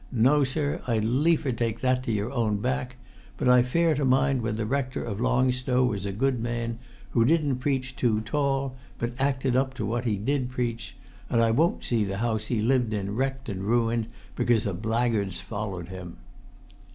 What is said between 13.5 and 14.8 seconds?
ruined because a